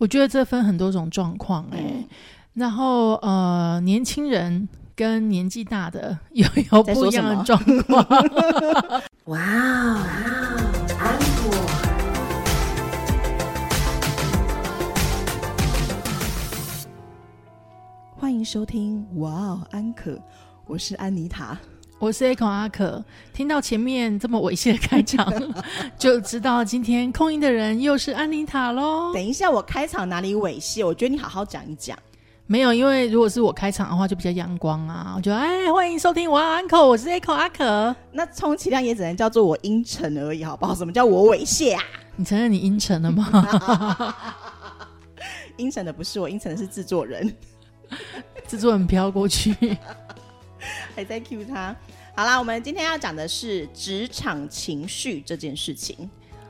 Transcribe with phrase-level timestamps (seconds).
[0.00, 2.06] 我觉得这分很多种状况哎，
[2.54, 8.02] 然后呃，年轻人跟年纪大的有有不一样的状况。
[9.28, 10.00] 哇哦，
[10.98, 11.50] 安可，
[18.16, 20.18] 欢迎收听哇哦安可，
[20.64, 21.58] 我是安妮塔。
[22.00, 23.04] 我是 A 孔阿可，
[23.34, 25.30] 听到前面这么猥亵的开场，
[25.98, 29.12] 就知道今天空音的人又是安妮塔喽。
[29.12, 30.84] 等一下，我开场哪里猥亵？
[30.86, 31.98] 我觉得你好好讲一讲。
[32.46, 35.12] 没有，因为如果是我开场的话，就比较阳光啊。
[35.14, 37.94] 我觉得，哎，欢迎收听我安可，我是 A 孔阿可。
[38.12, 40.74] 那充其量也只能叫做我阴沉而已，好不好？
[40.74, 41.82] 什么叫我猥亵啊？
[42.16, 44.14] 你承认你阴沉了吗？
[45.58, 47.30] 阴沉的不是我，阴沉的是制作人。
[48.48, 49.54] 制作人飘过去。
[50.94, 51.74] 还在 cue 他，
[52.20, 55.96] 好啦，我们今天要讲的是职场情绪这件事情。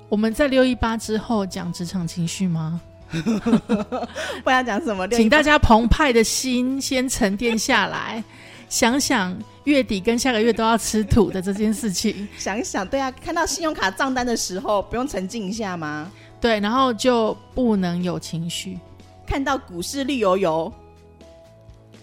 [0.08, 2.80] 我们在六一八之后讲职场情绪吗？
[4.42, 5.06] 不然讲什么？
[5.10, 8.20] 请大家澎湃的心先沉淀下来，
[8.68, 12.26] 想想月底跟下个月都要吃土的这件事情。
[12.36, 16.10] 想想，对啊，看到信用卡账单的时候，不用沉静一下吗？
[16.40, 18.76] 对，然后就不能有情绪。
[19.24, 20.72] 看到股市绿油油。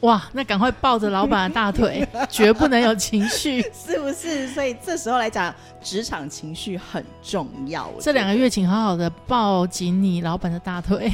[0.02, 4.48] 哇，那赶快抱着老板的大腿， 绝不能有情绪， 是不是？
[4.50, 7.92] 所以这时候来讲，职场情绪很重要。
[8.00, 11.12] 这两个月，请好好的抱紧你老板的大腿，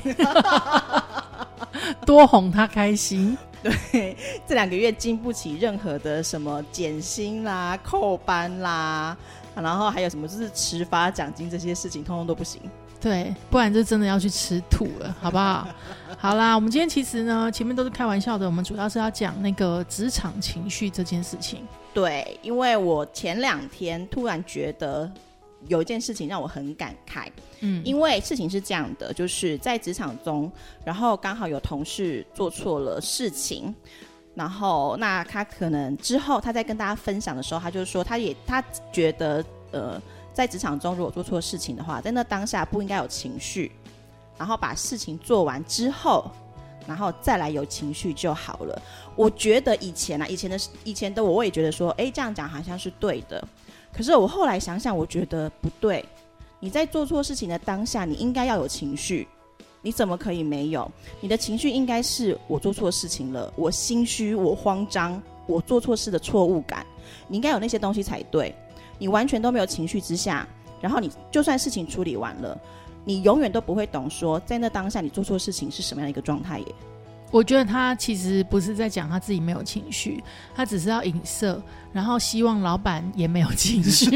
[2.05, 3.37] 多哄他开心。
[3.63, 9.15] 对，这两个月经不起任何的什么减薪啦、扣班啦，
[9.55, 12.59] 然后还有什么就是迟发奖金这些事情，通通都不行。
[13.03, 15.67] 对，不然就真的要去吃土了，好不好？
[16.17, 21.67] 好啦，我们今天其实呢，前面都是开玩笑的，我们主要是要讲那个职场情绪这件事情。
[21.93, 25.11] 对，因为我前两天突然觉得
[25.67, 27.27] 有一件事情让我很感慨，
[27.59, 30.49] 嗯，因为事情是这样的，就是在职场中，
[30.85, 33.75] 然后刚好有同事做错了事情，
[34.33, 38.63] 然后那他可能之后他在跟大家分享的时候，他就说他也他
[38.93, 40.01] 觉得呃。
[40.33, 43.71] 在职场中，如果做错事情的话，在那当下不应该有情绪，
[44.37, 46.29] 然后把事情做完之后，
[46.87, 48.81] 然后再来有情绪就好了。
[49.15, 53.47] 我觉得以前啊，以前的以前的我，我也觉得说，哎，这样讲好像是对的。
[53.95, 56.03] 可是我后来想想，我觉得不对。
[56.59, 59.27] 你在做错事情的当下，你应该要有情绪，
[59.81, 60.89] 你怎么可以没有？
[61.21, 66.85] 你的情绪应该是我做错事情了，我心虚，我慌张，我做错事的错误感，
[67.27, 68.55] 你应该有那些东西才对。
[69.03, 70.47] 你完全都没有情绪之下，
[70.79, 72.57] 然后你就算事情处理完了，
[73.03, 76.65] 你永远都不会懂说在那当下你做错事情是什么样的一个状态耶。
[77.29, 80.23] 我觉得他其实不是在讲他自己没有情绪，
[80.55, 84.05] 他只是要影射，然后希望老板也没有情绪，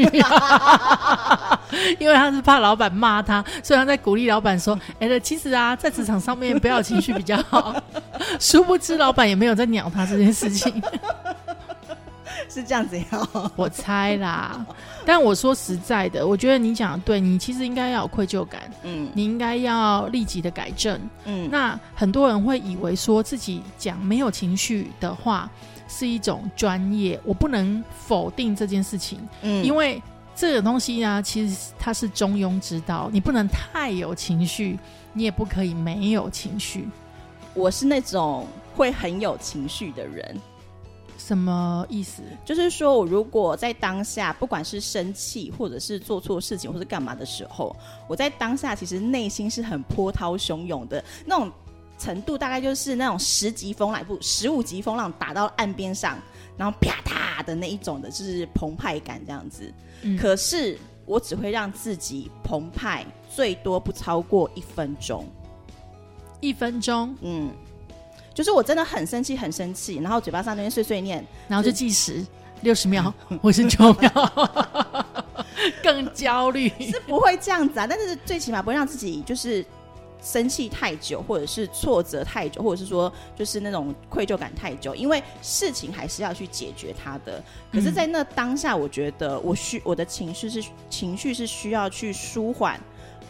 [2.00, 7.74] 因为他是怕老板骂他，所以他在鼓励老板说：“哎，其实啊，在职场上面不要情绪比较好。”
[8.40, 10.82] 殊不知老板也没有在鸟他这件事情。
[12.50, 13.06] 是这样子呀，
[13.56, 14.64] 我猜啦。
[15.04, 21.48] 但我说实在的，我觉得你讲的对，你其实应该要有愧疚感，嗯，你应该要立即的改正，嗯。
[21.50, 25.50] 那很多人会以为说自己讲没有情绪的话
[25.86, 30.02] 是一种专业，我不能否定这件事情，嗯，因为
[30.34, 34.78] 这个东西呢，其实它是中庸之道，你不能太有情绪，
[35.12, 36.88] 你也不可以没有情绪。
[37.54, 40.36] 我是那种会很有情绪的人。
[41.18, 42.22] 什么意思？
[42.44, 47.76] 就是说我如果在当下，不管是生气，或者是做错事情，或是干嘛的时候，
[48.08, 51.50] 我在当下其实内心是很波涛汹涌的那种
[51.98, 56.16] 程度，大概就是那种十级风来不十五级风浪打到岸边上，
[56.56, 59.70] 然后啪嗒的那一种的，就是澎湃感这样子。
[60.16, 65.26] 可是我只会让自己澎湃，最多不超过一分钟。
[66.40, 67.50] 一分钟，嗯。
[68.38, 72.24] 就是我真的很生气，很生气，然后嘴巴上那边碎碎念，然后就计时
[72.60, 73.12] 六十秒，
[73.42, 74.10] 或是九秒，
[75.82, 79.66] 更焦虑是不会这样子啊，但是最起码不会让自己就是
[80.22, 87.42] 生气太久，或者是挫折太久，或者是说就是那种愧疚感太久，因为事情还是要去解决它的。
[87.72, 92.80] 可是，在那当下，我觉得我需我的情绪是情绪是需要去舒缓。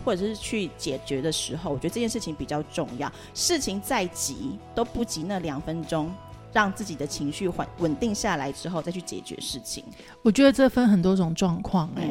[0.09, 3.13] 或者是去解决的时候，我觉得这件事情比较重要。
[3.35, 6.11] 事情再急都不及那两分钟，
[6.51, 9.85] 让自己的情绪缓稳定下来之后再去解决事情。
[10.23, 12.03] 我觉得这分很多种状况哎。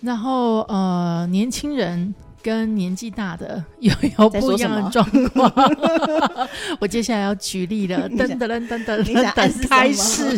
[0.00, 2.12] 然后呃，年轻人
[2.42, 5.52] 跟年纪大的有有不一样的状况。
[6.80, 10.36] 我接下来要举例了，噔噔噔噔噔噔，开始，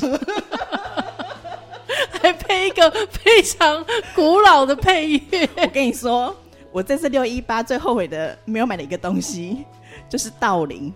[2.20, 3.82] 还配一个非常
[4.14, 5.48] 古老的配乐。
[5.56, 6.36] 我跟你说。
[6.72, 9.64] 我这次六一八最后悔的没有买的一个东西，
[10.08, 10.92] 就是道铃。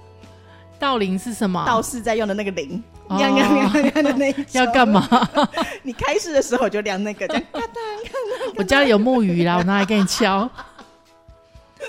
[0.79, 1.65] 道铃是什么？
[1.67, 5.09] 道士在用的那个铃，亮亮亮亮的那要干嘛？
[5.83, 7.81] 你开市的时候就亮那个，这样咔哒
[8.57, 10.49] 我家里有木鱼啦，我拿来给你敲。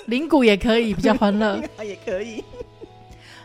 [0.05, 1.61] 铃鼓也可以，比较欢乐。
[1.83, 2.43] 也可以。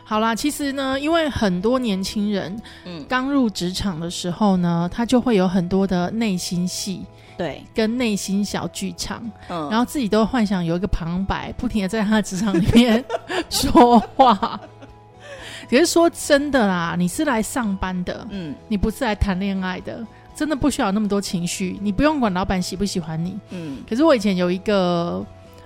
[0.04, 7.04] 好啦，其实呢，因为很多年轻人，嗯，刚入职场的时候呢，他就会有很多的内心戏，
[7.36, 13.04] 对，跟内心小剧场，嗯，然后自己都幻想有一个旁白，不停的在他的职场里面
[13.50, 14.60] 说话。
[15.70, 20.06] 可是说真的啦，你是来上班的，嗯，你不是来谈恋爱的，
[20.36, 23.78] 真的不需要那么多情绪，你不用管老板喜不喜欢你，嗯。
[23.88, 25.24] 可是我以前有一个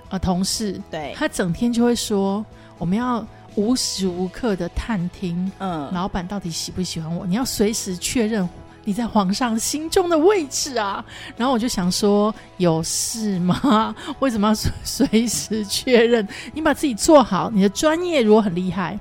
[0.09, 2.45] 呃同事，对，他整天就会说，
[2.77, 3.25] 我们要
[3.55, 8.47] 无时无刻的探听，嗯，老板到底喜不喜欢我，你要随时确认
[8.87, 11.03] 你在皇上心中的位置啊。
[11.35, 13.93] 然后我就想说，有事吗？
[14.19, 16.25] 为什么要随时确认？
[16.53, 18.97] 你把自己做好，你的专业如果很厉害。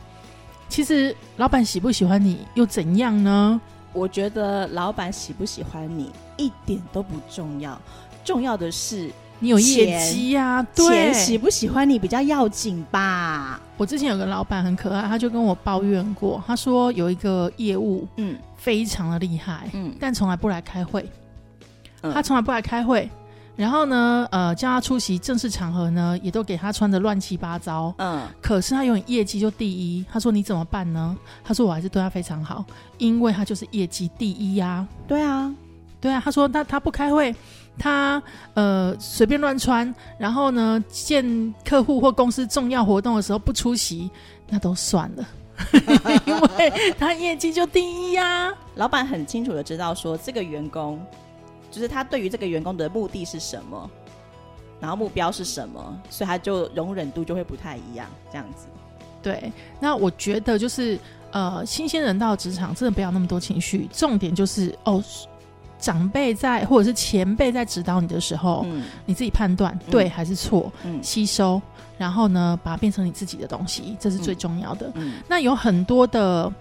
[0.68, 3.60] 其实老板喜不喜欢你又怎样呢？
[3.92, 7.80] 我觉得老板喜不喜欢你一点都不重要，
[8.24, 10.66] 重要的是你有业绩呀。
[10.74, 13.60] 钱喜不喜欢你比较要紧吧。
[13.76, 21.08] 我之前有个老板很可爱，他就跟我抱怨过，他说有一个业务，嗯，非常的厉害，嗯，但从来不来开会，
[22.00, 23.08] 他从来不来开会。
[23.54, 27.90] 然后呢，呃，叫他出席正式场合呢，也都给他穿的乱七八糟。
[27.96, 30.04] 嗯，可是他永远业绩就第一。
[30.12, 32.62] 他说：“你怎么办呢？”他说：“我还是对他非常好，
[32.98, 35.50] 因为他就是业绩第一呀。”对啊，
[35.98, 36.20] 对啊。
[36.22, 37.34] 他说：“他他不开会，
[37.78, 38.22] 他
[38.54, 44.10] 呃随便乱穿，然后呢见客户或公司重要活动的时候不出席，
[44.48, 45.26] 那都算了，
[46.26, 51.00] 因为他业绩就第一呀。”老板很清楚的知道说这个员工。
[51.68, 53.90] 就是他对于这个员工的目的是什么，
[54.80, 58.66] 然后目标是什么，所以他就容忍度就会不太一样，这样子。
[59.20, 60.98] 对，那我觉得就是
[61.32, 65.02] 呃，新鲜人到职场真的不要那么多情绪，重点就是哦，
[65.78, 71.60] 长辈在或者是前辈在指导你的时候，嗯，你自己判断对还是错，嗯，吸收，
[71.98, 74.90] 然后呢，把它变成你自己的东西，这是最重要的。
[74.94, 76.52] 嗯，那有很多的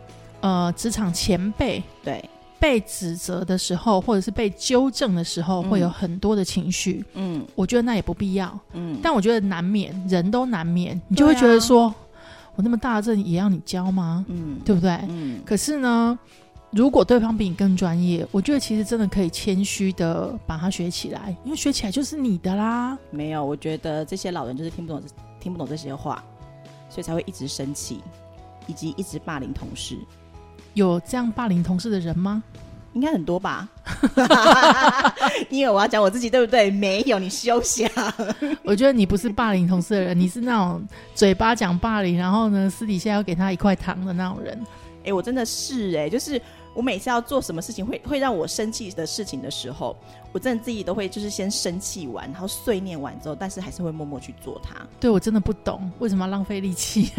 [0.42, 2.24] 呃，职场前辈，对。
[2.58, 7.04] 被指责的时候，或者是被纠正的时候，会有很多的情绪。
[7.14, 8.58] 嗯，我觉得那也不必要。
[8.74, 11.94] 嗯，但我觉得难免，人都难免，你就会觉得说，
[12.56, 14.26] 我那么大的也要你教吗？
[14.30, 14.98] 嗯，对不对？
[15.10, 15.42] 嗯。
[15.46, 16.18] 可是呢，
[16.76, 22.98] 如果对方比你更专业，我觉得其实真的可以谦虚的把它学起来，因为学起来就是你的啦。
[23.12, 25.02] 没有，我觉得这些老人就是听不懂，
[25.40, 26.22] 听不懂这些话，
[26.90, 28.02] 所以才会一直生气，
[28.68, 29.98] 以及一直霸凌同事。
[30.74, 32.44] 有这样霸凌同事的人吗？
[32.92, 33.70] 应该很多吧。
[35.50, 36.70] 因为我要讲我自己，对不对？
[36.70, 37.90] 没有，你休想。
[38.66, 44.62] 我觉得你不是霸凌同事的人，你是那种嘴巴讲霸凌，然后呢，私底下要给他一块糖的那种人。
[45.06, 46.42] 哎，我真的是哎，就是。
[46.76, 49.96] 我每次要做什么事情会会让我生气的事情的时候，
[50.34, 54.76] 我真的自己都会就是先生气完，然后碎念完之后，但是还是会默默去做它。
[55.00, 57.10] 对我真的不懂为什么要浪费力气。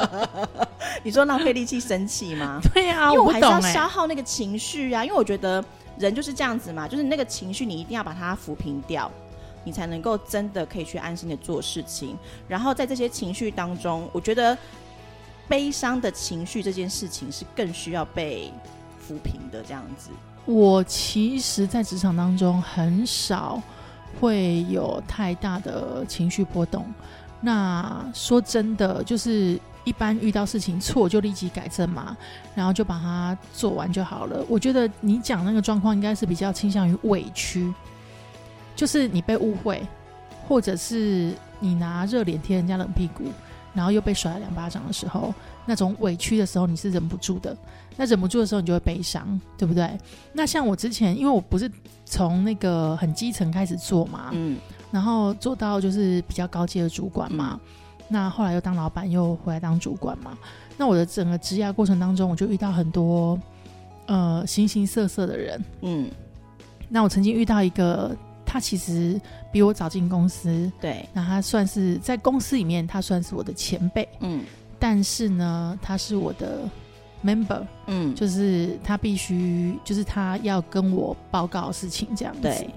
[1.02, 2.60] 你说浪费力气生气吗？
[2.74, 5.02] 对呀，因为我还是要消耗那个情绪啊。
[5.02, 5.64] 因为我觉得
[5.98, 9.10] 人就是这样子嘛，就是那个情绪你一定要把它抚平掉，
[9.64, 12.14] 你才能够真的可以去安心的做事情。
[12.46, 14.56] 然后在这些情绪当中，我觉得。
[15.50, 18.52] 悲伤的情绪这件事情是更需要被
[19.04, 20.10] 抚平的，这样子。
[20.46, 23.60] 我其实，在职场当中很少
[24.20, 26.86] 会有太大的情绪波动。
[27.40, 32.16] 那说真的，就是一般遇到事情错就立即改正嘛，
[32.54, 34.44] 然后就把它做完就好了。
[34.48, 37.72] 我觉得你讲那个状况应该是比较倾向于委屈，
[38.76, 39.84] 就是你被误会，
[40.46, 43.24] 或者是你拿热脸贴人家冷屁股。
[43.72, 45.32] 然后又被甩了两巴掌的时候，
[45.64, 47.56] 那种委屈的时候，你是忍不住的。
[47.96, 49.90] 那忍不住的时候，你就会悲伤，对不对？
[50.32, 51.70] 那像我之前，因为我不是
[52.04, 54.58] 从那个很基层开始做嘛，嗯，
[54.90, 57.60] 然后做到就是比较高阶的主管嘛。
[58.08, 60.36] 那后来又当老板，又回来当主管嘛。
[60.76, 63.38] 那我的整个职涯过程当中，我就遇到很多
[64.06, 66.10] 呃形形色色的人，嗯。
[66.88, 68.16] 那我曾经遇到一个。
[68.52, 69.20] 他其实
[69.52, 74.42] 比我早进公司，对，那他算是在公司里面，他算是我的前辈，嗯，
[74.76, 76.68] 但是呢，他是我的
[77.24, 82.40] member，嗯，就是他必须，就是他要跟我报告事情这样子。
[82.40, 82.68] 对，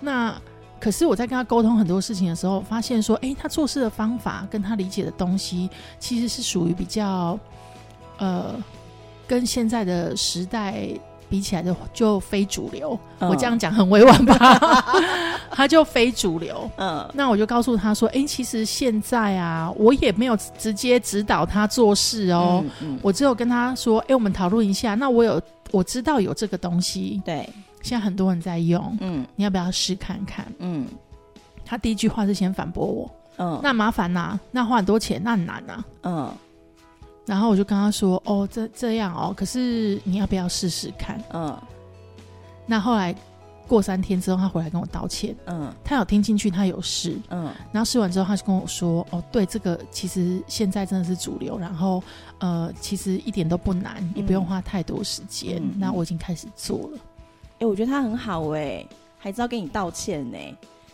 [0.00, 0.36] 那
[0.80, 5.70] 可是我在跟他沟通很多事情的时候，发现说，哎，他做事的方法跟他理解的东西，
[6.00, 7.38] 其实是属于比较，
[8.18, 8.56] 呃，
[9.28, 10.88] 跟现在的时代。
[11.28, 12.98] 比起来就就非主流。
[13.20, 14.84] 我这样讲很委婉吧？
[15.50, 16.70] 他就非主流。
[16.76, 22.62] 嗯，那我就告诉他说：“哎，其实现在啊，我也没有直接指导他做事哦。
[23.02, 24.94] 我只有跟他说：，哎，我们讨论一下。
[24.94, 25.40] 那我有
[25.70, 27.48] 我知道有这个东西，对，
[27.82, 28.96] 现在很多人在用。
[29.00, 30.46] 嗯，你要不要试看看？
[30.58, 30.86] 嗯，
[31.64, 33.10] 他第一句话是先反驳我。
[33.38, 35.84] 嗯，那麻烦呐，那花很多钱，那很难呐。
[36.02, 36.32] 嗯。”
[37.26, 41.54] 然后我就跟他说：“哦，这这样哦，可是你要不要试试看？”嗯。
[42.64, 43.14] 那后来
[43.66, 45.34] 过三天之后，他回来跟我道歉。
[45.46, 45.72] 嗯。
[45.84, 47.18] 他有听进去，他有试。
[47.30, 47.50] 嗯。
[47.72, 51.58] 然后试完之后，他就跟我说：“哦，对，这个其实现在真的是主流。
[51.58, 52.00] 然后，
[52.38, 55.60] 呃，其实一点都不难，也不用花太多时间。
[55.78, 56.98] 那我已经开始做了。
[57.58, 58.86] 哎，我觉得他很好哎，
[59.18, 60.38] 还知道跟你道歉呢。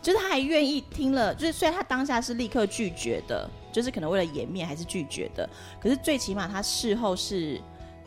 [0.02, 5.48] 就是他还愿意听了，就是虽然他当下是立刻拒绝的。”就是可能为了颜面还是拒绝的，
[5.80, 7.58] 可是最起码他事后是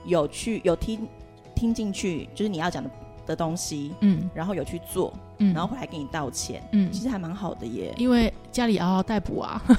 [0.06, 1.08] 有去有听
[1.56, 2.90] 听进去，就是你要讲的
[3.26, 7.92] 的东西，嗯，然后有去做，嗯，然后回来给你道歉，嗯，其实还蛮好的耶。
[7.98, 9.60] 因为家里嗷嗷待哺啊，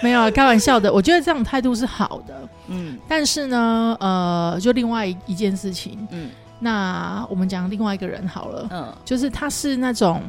[0.00, 0.92] 没有啊，开玩笑的。
[0.92, 10.22] 我觉得这种态度是好的，嗯，但是呢，呃，就另外一件事情，嗯，那我们讲另外一个人好了，嗯，就是他是那种。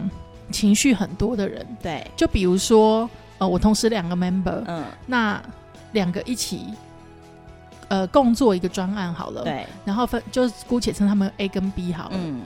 [0.49, 5.43] 情绪很多的人，对，就比如说，呃，我同时两个 member，嗯，那
[5.91, 6.67] 两个一起，
[7.89, 12.43] 呃，共做一个专案好了，对，然后分，就姑且称他们 A 跟 B 好了，嗯，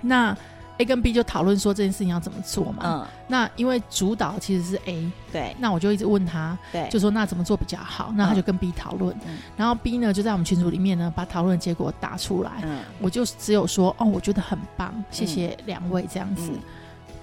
[0.00, 0.34] 那
[0.80, 9.14] A 跟 B 就讨论说这件事情要怎么做嘛，嗯，那因为主导其实是 A，对，那我就一直问他，对，就说那怎么做比较好，那他就跟 B 讨论，
[9.58, 16.50] 然后 B 呢就在我们群组里面呢把讨论的结果打出来，嗯，我就只有说哦，我觉得很棒，谢谢两位这样子。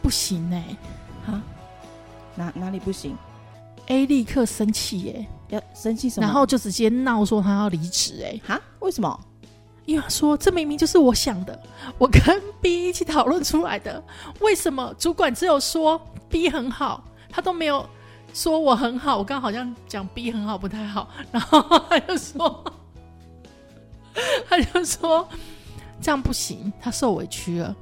[0.03, 0.63] 不行哎，
[1.25, 1.41] 啊，
[2.35, 3.17] 哪哪里不行
[3.87, 6.27] ？A 立刻生气耶，要生气什么？
[6.27, 8.61] 然后就直接闹说他要离职哎，哈？
[8.81, 9.19] 为什么？
[9.87, 11.57] 因为说这明明就是我想的，
[11.97, 12.21] 我跟
[12.61, 14.03] B 一起讨论出来的，
[14.41, 17.87] 为什么主管只有说 B 很好，他都没有
[18.33, 19.17] 说我很好？
[19.17, 22.63] 我刚好像讲 B 很好不太好，然后他就说，
[24.49, 25.25] 他就说
[26.01, 27.73] 这样不行，他受委屈了，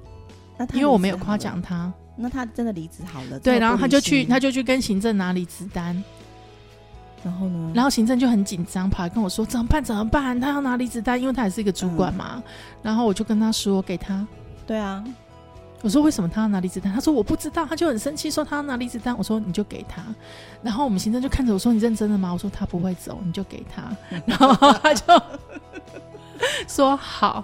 [0.58, 1.92] 那因为我没有夸奖他。
[2.18, 6.02] 那他真的离职好了，对，然后他就去，他就去跟行政拿离职单，
[7.26, 9.84] 然后呢，然后行政就很紧张，跑来跟我说怎么办？
[9.84, 10.40] 怎么办？
[10.40, 12.44] 他要拿离职单，因为他也是一个主管嘛。
[12.84, 14.24] 然后我就跟他说给他，
[14.68, 15.04] 对啊，
[15.82, 16.94] 我说为什么他要拿离职单？
[16.94, 19.18] 他说我不知道，他就很生气，说他要拿离职单。
[19.18, 20.04] 我说你就给他。
[20.62, 22.32] 然后我们行政就看着我说你认真的吗？
[22.32, 23.84] 我说他不会走，你就给他。
[24.28, 24.54] 然后
[24.84, 25.22] 他就
[26.68, 27.44] 说好。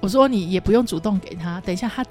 [0.00, 2.04] 我说你也不用主动给他，等一下他。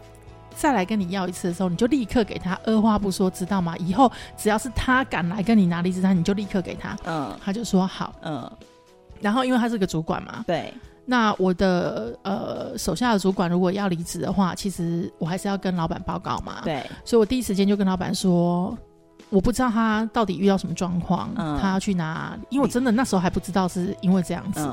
[0.59, 3.77] 再来跟你要一次的时候，你就立刻给他，二话不说，知道吗？
[3.77, 6.97] 以后只要是他敢来跟你拿离职单，你就立刻给他。
[7.05, 8.15] 嗯，他就说好。
[8.23, 8.51] 嗯，
[9.21, 10.73] 然后因为他是个主管嘛，对。
[11.05, 16.61] 那我的呃手下的主管如果要离职的话，其实我还是要跟老板报告嘛。
[16.63, 16.83] 对。
[17.05, 18.75] 所以我第一时间就跟老板说，
[19.29, 21.29] 我不知道他到底遇到什么状况，
[21.61, 24.67] 他要去拿，因为我真的那时候还不知道是因为这样子。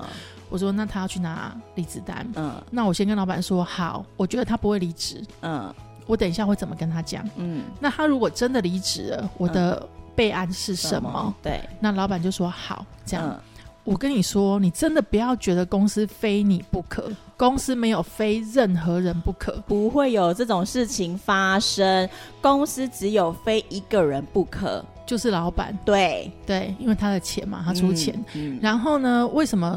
[0.54, 5.74] 我说：“那他要去拿离职单，嗯，那我先跟老板说好，我觉得他不会离职，嗯，
[6.06, 9.84] 我等一下会怎么跟他讲，嗯，那他如果真的离职了，我的
[10.14, 11.34] 备案是什么？
[11.42, 13.36] 对，那老板就说好，这样，
[13.82, 22.08] 我跟你说，你真的不要觉得公司非你不可，公司没有非任何人不可，不会有这种事情发生，
[22.40, 26.30] 公司只有非一个人不可，就是老板，对。
[26.46, 28.56] 对，因为他的钱嘛，他出钱，嗯。
[28.62, 29.76] 然后呢，为什么？”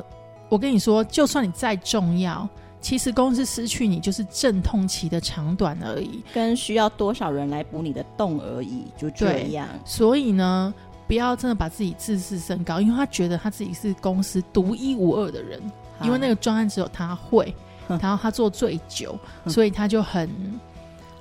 [0.50, 2.48] 我跟你说，就算你再重要，
[2.80, 9.68] 其实公司失去你就是阵痛期的长短而已，跟需要多少人来补你的洞而已，就这样。
[9.84, 10.74] 所以呢，
[11.08, 15.62] 不要真的把自己自视甚高，因为他觉得他自己是公司独一无二的人，
[16.02, 17.54] 因为那个专案只有他会，
[17.88, 20.30] 然后他做最久，所以他就很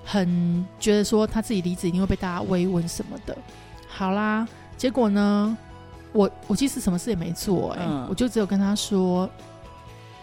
[0.04, 3.36] 很觉得说他自己离职一定会被大家慰问什么的。
[3.88, 5.56] 好啦，结果呢？
[6.16, 9.28] 我我其实什么事也没做哎，我就只有跟他说，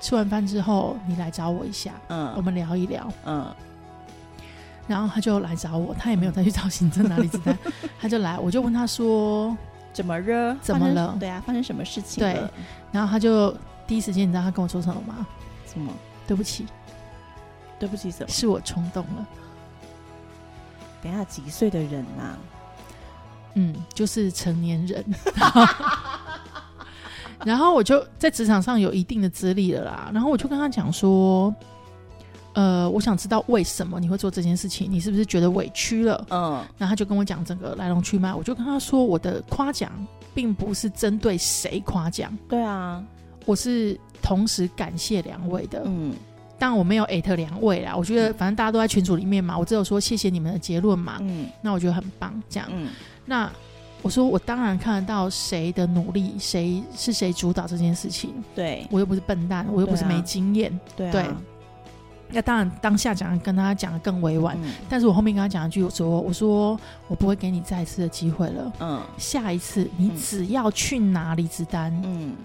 [0.01, 3.45] 吃完饭之后你来找我一下，嗯，我们聊一聊，嗯，
[4.87, 7.57] 然后他就来找我，他也没有再去找行政哪里子的，
[8.01, 9.55] 他就来，我就问他说
[9.93, 10.57] 怎么了？
[10.61, 11.15] 怎么了？
[11.19, 12.21] 对啊，发生什么事情？
[12.23, 12.41] 对，
[12.91, 15.25] 然后他就第一时间，你知道他跟我说什么吗？
[15.71, 15.93] 什么？
[16.25, 16.65] 对不起，
[17.77, 18.27] 对不起什么？
[18.29, 19.27] 是我冲动了。
[21.03, 22.37] 等下几岁的人呐？
[23.55, 25.03] 嗯，就是成年人，
[27.45, 30.09] 然后我就在职场上有一定的资历了啦。
[30.13, 31.53] 然后我就跟他讲说，
[32.53, 36.25] 呃，我想知道为什么你会做这件事情，你是不是觉得委屈了？
[36.29, 38.33] 嗯，然后他就跟我讲整个来龙去脉。
[38.33, 39.91] 我就跟他说，我的夸奖
[40.33, 43.03] 并不是针对谁夸奖，对啊，
[43.45, 45.83] 我是同时感谢两位的。
[45.85, 46.13] 嗯，
[46.57, 47.95] 但我没有艾特两位啦。
[47.95, 51.17] 我觉得反正大家都在群组里面嘛，我只有说谢谢你们的结论嘛。
[51.19, 52.41] 嗯，那我觉得很棒。
[52.49, 52.87] 这样，嗯，
[53.25, 53.51] 那
[54.01, 58.33] 我说我当然看得到谁的努力，谁是谁主导这件事情。
[58.53, 60.77] 对我又不是笨蛋，我又不是没经验。
[60.95, 61.11] 对。
[62.35, 64.57] 那当然，当下讲跟他讲的更委婉，
[64.89, 68.73] 但是我后面跟他讲一句，我说：“我说我不会给你再次的机会了。
[68.79, 72.35] 嗯，下一次你只要去拿离职单，嗯，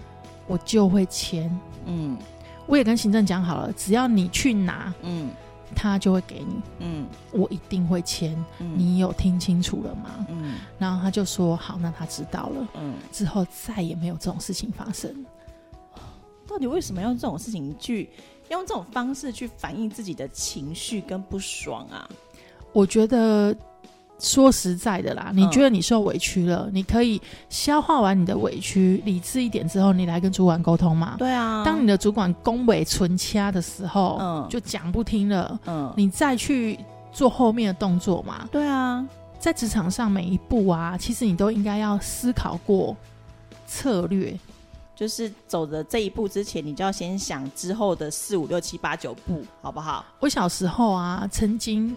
[0.45, 1.49] 我就会签。
[1.87, 2.15] 嗯，
[2.67, 5.31] 我也跟行政讲好了，只要你去拿，嗯，
[5.75, 6.61] 他就会给你。
[6.79, 8.37] 嗯，我一定会签。
[8.57, 10.25] 你有听清楚了吗？
[10.29, 12.67] 嗯，然后他就说好，那他知道了。
[12.75, 15.25] 嗯，之后再也没有这种事情发生。
[16.47, 18.09] 到底为什么要这种事情去？”
[18.49, 22.09] 用这种方式去反映自己的情绪跟不爽啊！
[22.73, 23.55] 我觉得
[24.19, 31.15] 说实在的啦，你觉得你受委屈了，你可以消化完你的委屈，理智一点之后，你来跟主管沟通嘛。
[31.17, 36.77] 对啊，当你的主管恭维存掐的时候，嗯，就讲不听了，嗯，你再去
[37.11, 38.47] 做后面的动作嘛。
[38.51, 39.07] 对啊，
[39.39, 42.95] 在职场上每一步啊，其实你都应该要思考过
[43.65, 44.37] 策略。
[44.95, 50.03] 就是走的这一步之前，你就要先想之后的四五六七八九步，好不好？
[50.19, 51.95] 我小时候啊，曾经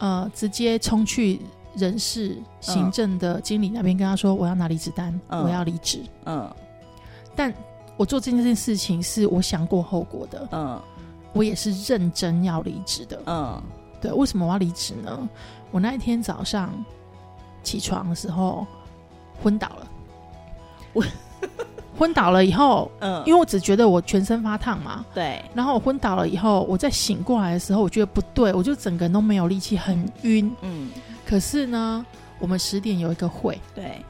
[0.00, 1.40] 呃直接冲去
[1.76, 6.02] 人事行政的经理那边，跟他说我要拿离职单，我要离职。
[6.24, 6.52] 嗯，
[7.36, 7.54] 但
[7.96, 10.48] 我做这件事情是我想过后果的。
[10.50, 10.82] 嗯，
[11.32, 13.22] 我也是认真要离职的。
[13.26, 13.62] 嗯，
[14.00, 15.28] 对，为什么我要离职呢？
[15.70, 16.72] 我那一天早上
[17.62, 18.66] 起床的时候
[19.40, 19.88] 昏倒了。
[20.92, 21.04] 我。
[22.00, 25.44] 昏倒了以后，嗯，因为我只觉得我全身发烫嘛，对。
[25.52, 30.90] 然后我昏倒了以后，我在醒过来的时候，我觉得不对，我就整个人都没有力气，很晕，嗯。
[31.26, 32.06] 可是呢，
[32.38, 34.02] 我们十点有一个会，对。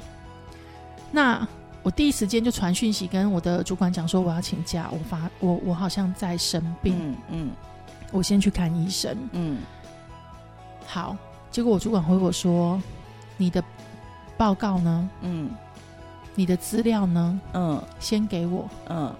[1.10, 1.44] 那
[1.82, 7.50] 我第一时间就传讯息跟我的主管讲说我要请假，我发我我好像在生病，嗯嗯，
[8.12, 9.58] 我先去看医生，嗯。
[10.86, 11.16] 好，
[11.50, 12.80] 结果我主管回我说，
[13.36, 13.60] 你的
[14.36, 15.10] 报告呢？
[15.22, 15.50] 嗯。
[16.34, 17.40] 你的资料呢？
[17.54, 18.68] 嗯，先给我。
[18.88, 19.12] 嗯，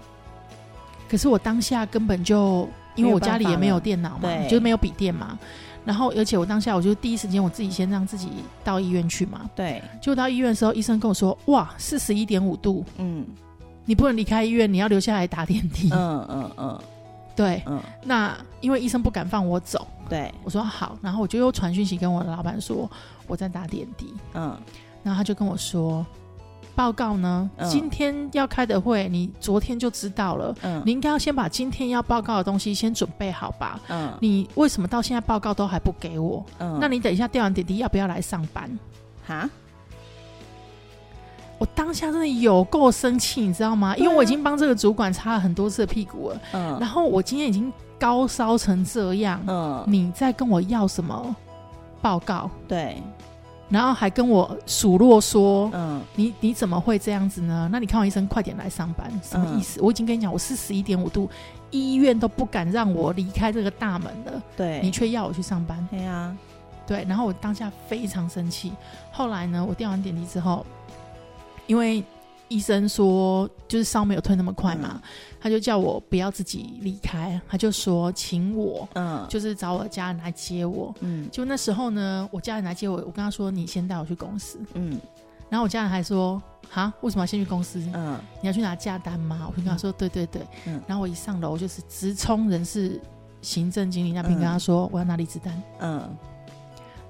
[1.09, 5.37] 可是我当下根本就因为我家里也没有电脑嘛，就是没有笔电嘛。
[5.83, 8.29] 然后，而且我当下我就第一时间我自己先让自己
[8.63, 9.49] 到医院去嘛。
[9.55, 13.25] 对，就到医院的时候，医生跟我说：“哇，四十一点五度，嗯，
[13.85, 16.79] 你不能离开医院，你要留下来打电梯。”嗯嗯嗯，
[17.35, 17.81] 对，嗯。
[18.03, 22.89] 那因为医生不敢放我走，对我说好，然后我就又传讯息跟我的老板说
[23.25, 24.13] 我在打点滴。
[24.35, 24.55] 嗯，
[25.01, 26.05] 然后他就跟我说。
[26.75, 27.49] 报告呢？
[27.69, 30.55] 今天要开的会，你昨天就知道了。
[30.61, 33.79] 嗯，你应该要先把今天要报告的东西先准备好吧。
[33.89, 36.43] 嗯，你为什么到现在报告都还不给我？
[36.59, 38.79] 嗯，那你等一下调完点滴要不要来上班？
[39.27, 39.49] 哈？
[41.59, 43.95] 我当下真的有够生气，你知道吗？
[43.95, 46.41] 因为我已经帮这个主管擦了很多次屁股了。
[46.53, 49.39] 嗯，然后我今天已经高烧成这样。
[49.45, 51.35] 嗯，你在跟我要什么
[52.01, 52.49] 报告？
[52.67, 53.01] 对。
[53.71, 57.69] 然后还跟我数落说：“嗯，你你怎么会这样子呢？
[57.71, 59.79] 那你看完医生，快点来上班，什么意思？
[59.81, 61.29] 我已经跟你讲，我是十一点五度，
[61.71, 64.43] 医院都不敢让我离开这个大门了。
[64.57, 65.87] 对，你却要我去上班。
[65.89, 66.37] 对啊，
[66.85, 67.05] 对。
[67.07, 68.73] 然后我当下非常生气。
[69.11, 70.65] 后来呢，我调完点滴之后，
[71.65, 72.03] 因为……
[72.51, 75.01] 医生说，就是烧没有退那么快嘛，
[75.39, 84.99] 他就叫我不要自己离开，他就说请我，嗯，就是找我家人来接我，嗯，就那时候呢，我家人来接我，我跟他说你先带我去公司，嗯，
[85.49, 87.81] 然后我家人还说，哈，为什么要先去公司？
[87.93, 89.47] 嗯，你要去拿假单吗？
[89.49, 92.99] 我就跟他说，对对对，嗯，然后我一上楼就是直冲人事
[93.41, 96.09] 行政经理那边跟他说我要拿离职单，嗯，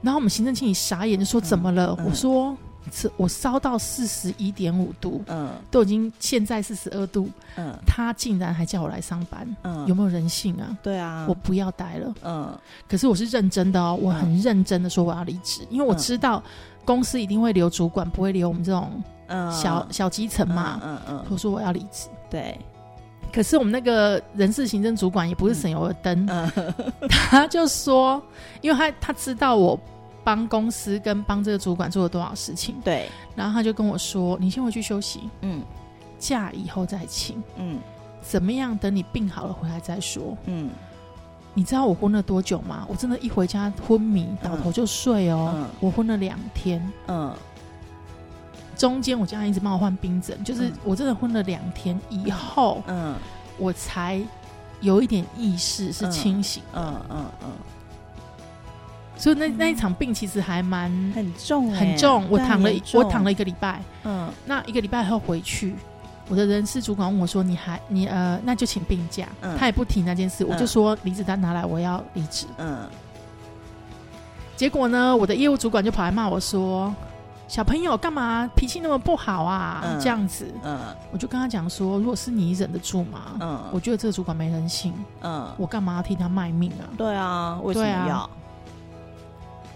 [0.03, 1.97] 然后我们行政经理傻眼就说怎么了？
[2.05, 2.55] 我说。
[2.91, 10.75] 是我烧到四十一点五度，嗯，都已经现在四十二度，嗯，他竟然还叫我来上班，嗯，有没有人性啊？
[10.81, 12.57] 对啊，我不要待了，嗯，
[12.89, 16.41] 可是我是认真的哦，我很认真的说我要离职，因为我知道
[16.83, 19.03] 公司一定会留主管，不会留我们这种
[19.51, 22.59] 小小基层嘛，嗯嗯，我说我要离职，对，
[23.31, 26.25] 可是我们那个人事行政主管也不是省油的灯，
[27.07, 28.21] 他就说，
[28.61, 29.79] 因为他他知道我。
[30.23, 32.75] 帮公司跟帮这个主管做了多少事情？
[32.83, 35.63] 对，然后他就跟我说：“你先回去休息，嗯，
[36.19, 37.79] 假以后再请，嗯，
[38.21, 38.77] 怎么样？
[38.77, 40.69] 等你病好了回来再说，嗯。
[41.53, 42.85] 你知道我昏了多久吗？
[42.87, 45.67] 我真的，一回家昏迷，倒头就睡哦。
[45.81, 47.35] 我昏了两天，嗯，
[48.77, 53.13] 中间我家人一直帮我换冰枕，就是我真的昏了两天以后，嗯，
[53.57, 54.21] 我才
[54.79, 57.49] 有一点意识是清醒，嗯嗯嗯。”
[59.17, 62.25] 所以那那一场病其实还蛮很重，很重。
[62.29, 63.79] 我躺了，我躺了一个礼拜。
[64.03, 65.75] 嗯，那一个礼拜后回去，
[66.27, 69.27] 我的人事主管问我说：“你还你呃，那就请病假。”
[69.59, 72.47] 他也不提那件事，我就说离职单拿来，我要离职。
[72.57, 72.87] 嗯。
[74.55, 76.91] 结果呢，我的业务主管就跑来骂我说
[77.47, 79.83] ：“小朋友干嘛脾气那么不好啊？
[80.01, 80.79] 这样子。”嗯。
[81.11, 83.33] 我就跟他讲说：“如果是你忍得住吗？
[83.39, 83.59] 嗯。
[83.71, 84.93] 我觉得这个主管没人性。
[85.21, 85.47] 嗯。
[85.57, 86.89] 我干嘛要替他卖命啊？
[86.97, 88.27] 对啊，为什么要？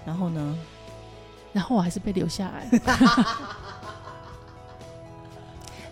[0.06, 0.58] 然后呢？
[1.52, 2.68] 然后我还是被留下来。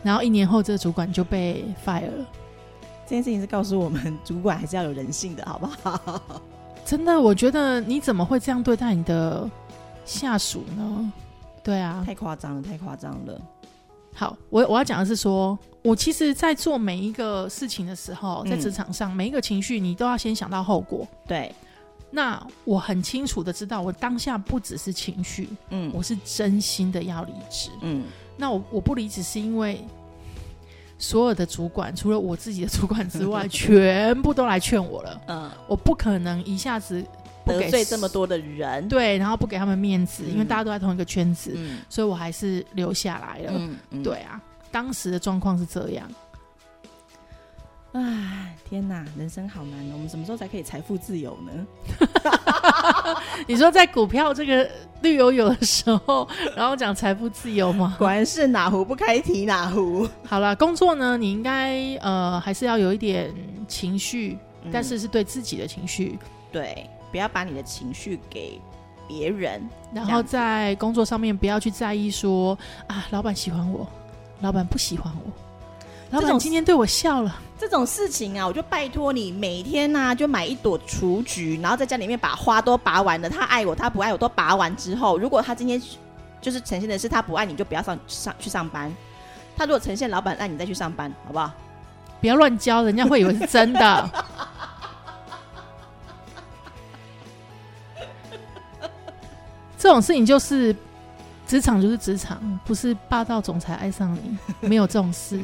[0.03, 2.25] 然后一年后，这个主管就被 fire 了。
[3.05, 6.21] 这件事情是告诉我们，主管还是要有人性的，好不好？
[6.85, 9.49] 真的，我觉得你怎么会这样对待你的
[10.03, 11.13] 下属呢？
[11.63, 13.41] 对啊，太夸张了，太夸张了。
[14.13, 21.07] 好，我我要讲的是说，我其实，在做每一个事情的时候，在职场上，每一个情绪，你都要先想到后果。
[21.25, 21.53] 对。
[22.15, 28.03] 那我很清楚的知道，我当下不只是情绪，嗯，我是真心的要离职，嗯。
[28.37, 29.83] 那我我不离职是因为
[30.99, 35.21] 所有的主管除了我自己的主管之外，全部都来劝我了。
[35.27, 37.03] 嗯，我不可能一下子
[37.45, 41.57] 得罪这么多的人，对，然后不给他们面子，因为大家都在同一个圈子，
[41.89, 43.53] 所以我还是留下来了。
[43.91, 44.39] 嗯，对啊，
[44.71, 46.07] 当时的状况是这样。
[47.93, 49.93] 唉，天哪，人生好难哦！
[49.93, 51.51] 我们什么时候才可以财富自由呢？
[53.47, 54.67] 你说在股票这个
[55.03, 57.95] 绿油油的时候，然后讲财富自由吗？
[57.99, 60.09] 果然是哪壶不开提哪壶。
[60.25, 63.31] 好了，工作呢，你应该呃还是要有一点
[63.67, 64.39] 情绪，
[64.71, 66.17] 但是是对自己的情绪。
[66.51, 68.59] 对，不要把你的情绪给
[69.07, 69.61] 别人。
[69.93, 73.87] 然后在工作上面不要去在意说啊，老板喜欢我，
[74.41, 75.31] 老板不喜欢我。
[76.09, 77.39] 老板今天对我笑了。
[77.63, 83.29] 这种事情啊，我就拜托你每天呢，就买一朵雏菊，然后在家里面把花都拔完了。
[83.29, 85.81] 他爱我，他不爱我，都拔完之后，如果他今天
[86.41, 88.93] 就是呈现的是他不爱你，就不要上上去上班。
[89.55, 91.51] 他如果呈现老板爱你，再去上班，好不好？
[92.19, 94.09] 不要乱教，人家会以为是真的。
[99.79, 100.75] 这种事情就是
[101.47, 105.39] 职场，就是职场，不是霸道总裁爱上你，没有这种事。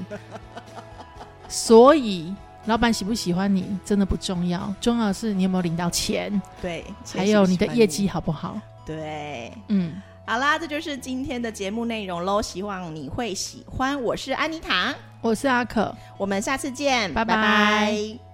[1.49, 2.33] 所以，
[2.65, 6.41] 老板喜不喜欢你真的不重要，重要的是你有没有领到钱。
[6.61, 8.57] 对，还有你的业绩好不好？
[8.85, 14.01] 对，嗯，好啦，这就是今天的节目内容喽，希望你会喜欢。
[14.01, 18.28] 我是安妮塔，我是阿可，我们下次见，拜拜。